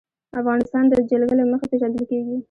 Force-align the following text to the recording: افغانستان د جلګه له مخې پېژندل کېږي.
افغانستان 0.39 0.83
د 0.89 0.93
جلګه 1.09 1.35
له 1.39 1.45
مخې 1.51 1.67
پېژندل 1.71 2.03
کېږي. 2.11 2.37